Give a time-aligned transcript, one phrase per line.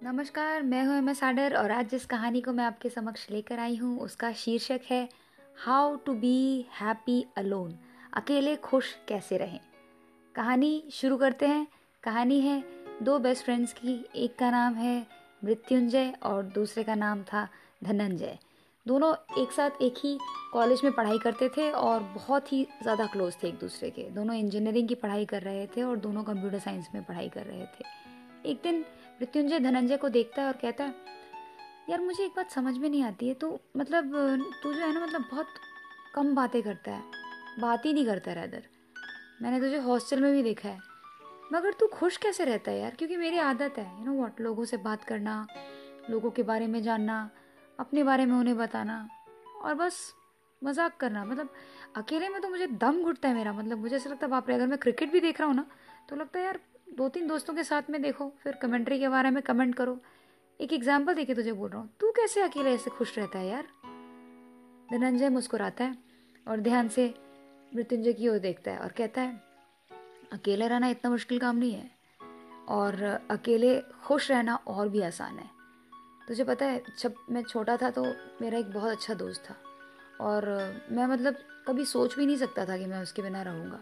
[0.00, 3.58] नमस्कार, मैं हूँ एम एस आडर और आज जिस कहानी को मैं आपके समक्ष लेकर
[3.58, 5.08] आई हूँ, उसका शीर्षक है,
[5.56, 7.72] how to be happy alone,
[8.12, 9.58] अकेले खुश कैसे रहें?
[10.34, 11.66] कहानी शुरू करते हैं।
[12.04, 12.62] कहानी है
[13.02, 15.06] दो बेस्ट फ्रेंड्स की, एक का नाम है
[15.44, 17.48] मृत्युंजय और दूसरे का नाम था
[17.84, 18.38] धनंजय।
[18.86, 20.18] दोनों एक साथ एक ही
[20.52, 24.34] कॉलेज में पढ़ाई करते थे और बहुत ही ज़्यादा क्लोज थे एक दूसरे के। दोनों
[24.34, 27.94] इंजीनियरिंग की पढ़ाई कर रहे थे और दोनों कंप्यूटर साइंस में पढ़ाई कर रहे थे।
[28.44, 28.84] एक दिन
[29.20, 30.94] मृत्युंजय धनंजय को देखता है और कहता है,
[31.90, 34.12] यार, मुझे एक बात समझ में नहीं आती है। तो मतलब
[34.62, 35.46] तू जो है ना मतलब बहुत
[36.14, 37.02] कम बातें करता है।
[37.60, 38.62] बात ही नहीं करता रैदर
[39.42, 40.78] मैंने तुझे हॉस्टल में भी देखा है।
[41.52, 42.90] मगर तू खुश कैसे रहता है यार?
[42.90, 45.46] क्योंकि मेरी आदत है यू नो वॉट लोगों से बात करना,
[46.10, 47.18] लोगों के बारे में जानना,
[47.78, 49.06] अपने बारे में उन्हें बताना
[49.56, 49.98] और बस
[50.62, 51.52] मज़ाक करना। मतलब
[51.96, 54.54] अकेले में तो मुझे दम घुटता है मेरा। मतलब मुझे ऐसा लगता है, बाप रे,
[54.54, 55.66] अगर मैं क्रिकेट भी देख रहा हूँ ना
[56.08, 59.30] तो लगता है, यार दो तीन दोस्तों के साथ में देखो, फिर कमेंट्री के बारे
[59.30, 59.98] में कमेंट करो।
[60.60, 63.66] एक एग्ज़ाम्पल देके तुझे बोल रहा हूँ। तू कैसे अकेले ऐसे खुश रहता है यार?
[64.88, 65.96] धनंजय मुस्कुराता है
[66.46, 67.12] और ध्यान से
[67.72, 69.40] मृत्युंजय की ओर देखता है और कहता है,
[70.32, 71.90] अकेले रहना इतना मुश्किल काम नहीं है
[72.68, 75.50] और अकेले खुश रहना और भी आसान है।
[76.28, 78.04] तुझे पता है, जब मैं छोटा था तो
[78.42, 79.56] मेरा एक बहुत अच्छा दोस्त था
[80.20, 80.48] और
[80.90, 81.36] मैं मतलब
[81.68, 83.80] कभी सोच भी नहीं सकता था कि मैं उसके बिना रहूँगा।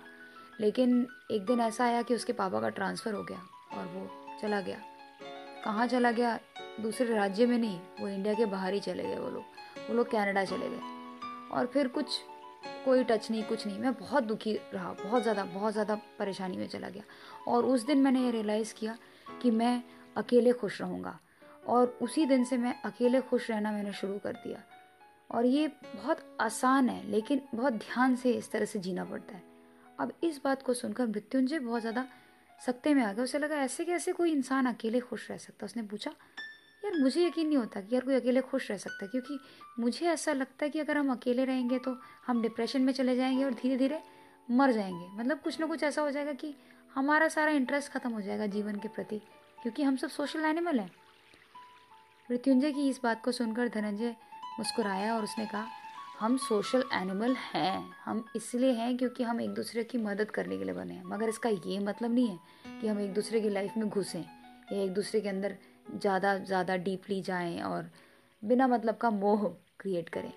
[0.61, 3.39] लेकिन एक दिन ऐसा आया कि उसके पापा का ट्रांसफ़र हो गया
[3.73, 4.09] और वो
[4.43, 4.79] चला गया।
[5.65, 6.41] कहाँ चला गया?
[6.81, 9.45] दूसरे राज्य में नहीं, वो इंडिया के बाहर ही चले गए वो लोग।
[9.89, 10.81] वो लोग कनाडा चले गए।
[11.53, 12.19] और फिर कुछ,
[12.85, 16.69] कोई टच नहीं, कुछ नहीं। मैं बहुत दुखी रहा, बहुत ज़्यादा बहुत ज़्यादा परेशानी में
[16.69, 17.03] चला गया।
[17.49, 18.99] और उस दिन मैंने ये रियलाइज़ किया
[19.43, 19.83] कि मैं
[20.17, 21.19] अकेले खुश रहूँगा।
[21.67, 24.63] और उसी दिन से मैं अकेले खुश रहना मैंने शुरू कर दिया।
[25.31, 29.54] और ये बहुत आसान है, लेकिन बहुत ध्यान से इस तरह से जीना पड़ता है।
[29.99, 32.07] अब इस बात को सुनकर मृत्युंजय बहुत ज़्यादा
[32.61, 35.67] सकते में आ गया। उसे लगा ऐसे कैसे कोई इंसान अकेले खुश रह सकता?
[35.67, 36.11] उसने पूछा,
[36.83, 39.39] यार, मुझे यकीन नहीं होता कि यार कोई अकेले खुश रह सकता क्योंकि
[39.79, 43.45] मुझे ऐसा लगता है कि अगर हम अकेले रहेंगे तो हम डिप्रेशन में चले जाएँगे
[43.45, 44.01] और धीरे धीरे
[44.49, 46.55] मर जाएँगे। मतलब कुछ ना कुछ ऐसा हो जाएगा कि
[46.95, 49.21] हमारा सारा इंटरेस्ट खत्म हो जाएगा जीवन के प्रति,
[49.63, 50.91] क्योंकि हम सब सोशल एनिमल हैं।
[52.29, 54.15] मृत्युंजय की इस बात को सुनकर धनंजय
[54.59, 55.67] मुस्कुराया और उसने कहा
[56.21, 60.65] हम सोशल एनिमल हैं। हम इसलिए हैं क्योंकि हम एक दूसरे की मदद करने के
[60.65, 62.39] लिए बने हैं। मगर इसका ये मतलब नहीं है
[62.81, 65.57] कि हम एक दूसरे की लाइफ में घुसें या एक दूसरे के अंदर
[65.95, 67.91] ज़्यादा ज़्यादा डीपली जाएँ और
[68.43, 69.45] बिना मतलब का मोह
[69.81, 70.33] क्रिएट करें।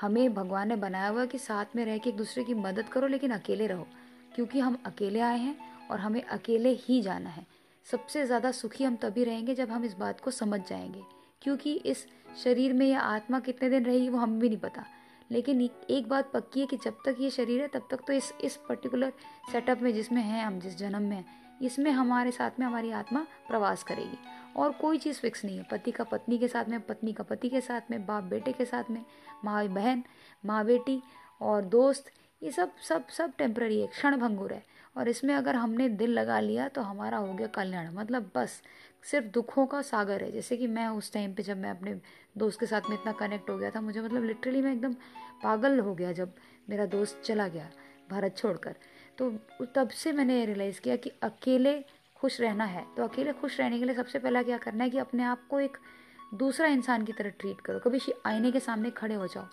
[0.00, 3.06] हमें भगवान ने बनाया हुआ कि साथ में रह के एक दूसरे की मदद करो
[3.06, 3.86] लेकिन अकेले रहो।
[4.34, 5.56] क्योंकि हम अकेले आए हैं
[5.90, 7.46] और हमें अकेले ही जाना है।
[7.86, 11.02] सबसे ज़्यादा सुखी हम तभी रहेंगे जब हम इस बात को समझ जाएँगे।
[11.42, 12.06] क्योंकि इस
[12.44, 14.84] शरीर में यह आत्मा कितने दिन रहेगी वो हम भी नहीं पता।
[15.30, 18.32] लेकिन एक बात पक्की है कि जब तक ये शरीर है, तब तक तो इस
[18.40, 19.12] इस पर्टिकुलर
[19.52, 21.24] सेटअप में जिसमें हैं हम, जिस जन्म में
[21.62, 24.18] इसमें हमारे साथ में हमारी आत्मा प्रवास करेगी।
[24.56, 27.48] और कोई चीज़ फिक्स नहीं है। पति का पत्नी के साथ में, पत्नी का पति
[27.48, 29.04] के साथ में, बाप बेटे के साथ में,
[29.44, 30.04] माँ बहन,
[30.46, 31.02] माँ बेटी
[31.40, 32.10] और दोस्त,
[32.42, 34.64] ये सब सब सब टेम्प्ररी है, क्षण भंगुर है।
[34.96, 38.62] और इसमें अगर हमने दिल लगा लिया तो हमारा हो गया कल्याण। मतलब बस
[39.10, 41.94] सिर्फ़ दुखों का सागर है। जैसे कि मैं उस टाइम पे जब मैं अपने
[42.38, 44.94] दोस्त के साथ में इतना कनेक्ट हो गया था, मुझे मतलब लिटरली मैं एकदम
[45.42, 46.32] पागल हो गया जब
[46.70, 47.70] मेरा दोस्त चला गया
[48.10, 48.76] भारत छोड़कर।
[49.18, 49.30] तो
[49.74, 51.84] तब से मैंने रियलाइज़ किया कि अकेले
[52.16, 54.98] खुश रहना है। तो अकेले खुश रहने के लिए सबसे पहला क्या करना है कि
[54.98, 55.76] अपने आप को एक
[56.34, 59.46] दूसरा इंसान की तरह ट्रीट करो। कभी आईने के सामने खड़े हो जाओ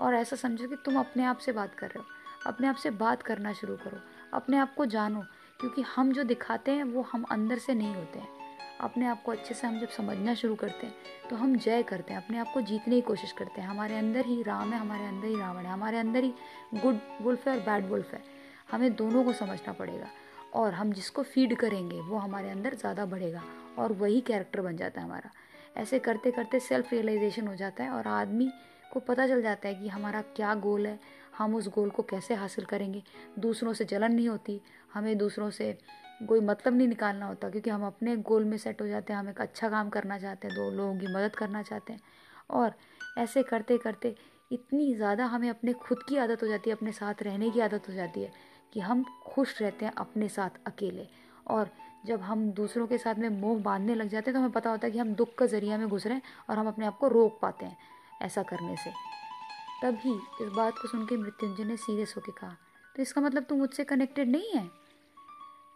[0.00, 2.04] और ऐसा समझो कि तुम अपने आप से बात कर रहे हो।
[2.46, 4.00] अपने आप से बात करना शुरू करो।
[4.34, 5.22] अपने आप को जानो,
[5.60, 8.39] क्योंकि हम जो दिखाते हैं वो हम अंदर से नहीं होते हैं।
[8.80, 10.94] अपने आप को अच्छे से हम जब समझना शुरू करते हैं
[11.30, 14.26] तो हम जय करते हैं, अपने आप को जीतने की कोशिश करते हैं। हमारे अंदर
[14.26, 16.32] ही राम है, हमारे अंदर ही रावण है, हमारे अंदर ही
[16.74, 18.22] गुड वुल्फ है और बैड वुल्फ है।
[18.70, 20.06] हमें दोनों को समझना पड़ेगा
[20.54, 23.42] और हम जिसको फ़ीड करेंगे, वो हमारे अंदर ज़्यादा बढ़ेगा
[23.78, 25.30] और वही कैरेक्टर बन जाता है हमारा।
[25.76, 28.50] ऐसे करते करते सेल्फ रियलाइजेशन हो जाता है और आदमी
[28.92, 30.98] को पता चल जाता है कि हमारा क्या गोल है,
[31.38, 33.02] हम उस गोल को कैसे हासिल करेंगे।
[33.38, 34.60] दूसरों से जलन नहीं होती,
[34.94, 35.76] हमें दूसरों से
[36.20, 39.28] कोई मतलब नहीं निकालना होता, क्योंकि हम अपने गोल में सेट हो जाते हैं, हम
[39.28, 42.00] एक अच्छा काम करना चाहते हैं, दो लोगों की मदद करना चाहते हैं।
[42.50, 42.72] और
[43.18, 44.14] ऐसे करते करते
[44.50, 47.88] इतनी ज़्यादा हमें अपने खुद की आदत हो जाती है, अपने साथ रहने की आदत
[47.88, 48.32] हो जाती है
[48.72, 51.06] कि हम खुश रहते हैं अपने साथ अकेले।
[51.46, 51.70] और
[52.06, 54.86] जब हम दूसरों के साथ में मोह बांधने लग जाते हैं तो हमें पता होता
[54.86, 57.66] है कि हम दुख का ज़रिया में घुस और हम अपने आप को रोक पाते
[57.66, 57.76] हैं
[58.22, 58.90] ऐसा करने से।
[59.82, 60.12] तभी
[60.44, 62.56] इस बात को सुन के मृत्युंजय ने सीरियस होकर कहा
[62.96, 64.68] तो इसका मतलब तू मुझसे कनेक्टेड नहीं है?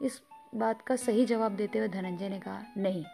[0.00, 0.20] इस
[0.54, 3.04] बात का सही जवाब देते हुए धनंजय ने कहा, नहीं,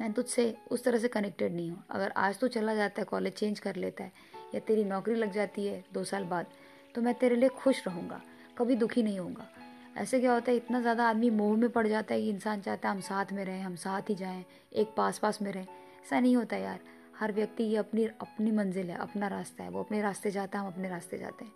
[0.00, 3.32] मैं तुझसे उस तरह से कनेक्टेड नहीं हूँ। अगर आज तो चला जाता है कॉलेज
[3.32, 4.12] चेंज कर लेता है,
[4.54, 6.46] या तेरी नौकरी लग जाती है दो साल बाद
[6.94, 8.20] तो मैं तेरे लिए खुश रहूँगा,
[8.58, 9.48] कभी दुखी नहीं होऊँगा।
[9.96, 12.88] ऐसे क्या होता है, इतना ज़्यादा आदमी मोह में पड़ जाता है कि इंसान चाहता
[12.88, 15.66] है हम साथ में रहें, हम साथ ही जाएँ, एक पास पास में रहें।
[16.02, 16.80] ऐसा नहीं होता यार।
[17.18, 20.64] हर व्यक्ति ये अपनी अपनी मंजिल है, अपना रास्ता है, वो अपने रास्ते जाता है,
[20.64, 21.52] हम अपने रास्ते जाते हैं।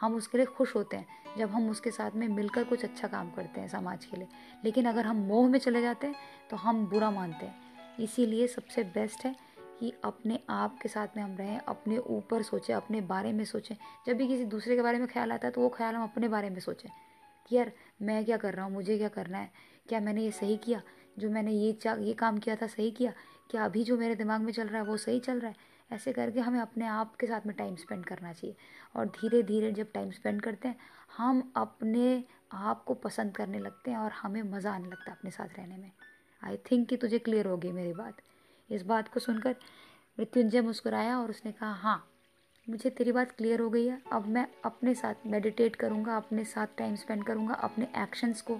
[0.00, 3.30] हम उसके लिए खुश होते हैं जब हम उसके साथ में मिलकर कुछ अच्छा काम
[3.30, 4.28] करते हैं समाज के लिए।
[4.64, 6.14] लेकिन अगर हम मोह में चले जाते हैं
[6.50, 9.34] तो हम बुरा मानते हैं। इसीलिए सबसे बेस्ट है
[9.80, 13.74] कि अपने आप के साथ में हम रहें, अपने ऊपर सोचें, अपने बारे में सोचें।
[14.06, 16.28] जब भी किसी दूसरे के बारे में ख्याल आता है तो वो ख्याल हम अपने
[16.28, 16.90] बारे में सोचें
[17.50, 17.72] कि यार,
[18.02, 19.50] मैं क्या कर रहा हूँ, मुझे क्या करना है?
[19.88, 20.80] क्या मैंने ये सही किया?
[21.18, 23.12] जो मैंने ये चा, ये काम किया था सही किया?
[23.50, 25.56] क्या अभी जो मेरे दिमाग में चल रहा है, वो सही चल रहा है?
[25.90, 28.56] ऐसे करके हमें अपने आप के साथ में टाइम स्पेंड करना चाहिए।
[28.96, 30.76] और धीरे धीरे जब टाइम स्पेंड करते हैं,
[31.16, 35.30] हम अपने आप को पसंद करने लगते हैं और हमें मज़ा आने लगता है अपने
[35.30, 35.90] साथ रहने में।
[36.42, 38.16] आई थिंक कि तुझे क्लियर होगी मेरी बात।
[38.70, 39.56] इस बात को सुनकर
[40.18, 42.04] मृत्युंजय मुस्कुराया और उसने कहा हाँ
[42.66, 46.66] मुझे तेरी बात क्लियर हो गई है। अब मैं अपने साथ मेडिटेट करूँगा, अपने साथ
[46.78, 48.58] टाइम स्पेंड करूँगा, अपने एक्शंस को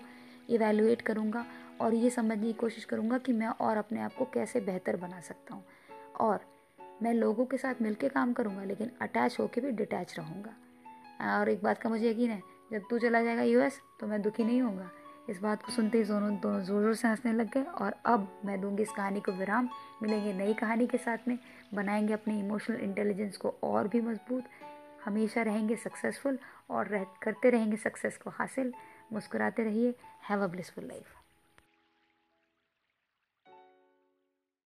[0.50, 1.44] इवेलुएट करूँगा
[1.80, 5.20] और ये समझने की कोशिश करूँगा कि मैं और अपने आप को कैसे बेहतर बना
[5.20, 5.64] सकता हूँ।
[6.20, 6.44] और
[7.02, 10.54] मैं लोगों के साथ मिलकर काम करूँगा, लेकिन अटैच होकर भी डिटैच रहूँगा।
[11.32, 12.40] और एक बात का मुझे यकीन है,
[12.72, 14.90] जब तू चला जाएगा यूएस तो मैं दुखी नहीं होऊँगा।
[15.30, 18.28] इस बात को सुनते ही दोनों दोनों ज़ोर ज़ोर से हंसने लग गए, और अब
[18.44, 19.68] मैं दूँगी इस कहानी को विराम।
[20.02, 21.38] मिलेंगे नई कहानी के साथ में।
[21.74, 24.44] बनाएँगे अपने इमोशनल इंटेलिजेंस को और भी मज़बूत।
[25.04, 26.38] हमेशा रहेंगे सक्सेसफुल
[26.70, 28.72] और रह, करते रहेंगे सक्सेस को हासिल।
[29.12, 29.94] मुस्कुराते रहिए।
[30.28, 31.15] Have a blissful life